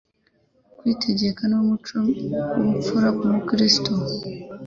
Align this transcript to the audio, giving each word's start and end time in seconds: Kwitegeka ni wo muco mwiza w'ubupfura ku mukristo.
Kwitegeka 0.77 1.41
ni 1.45 1.55
wo 1.57 1.63
muco 1.69 1.93
mwiza 2.05 2.39
w'ubupfura 2.53 3.09
ku 3.17 3.23
mukristo. 3.31 3.91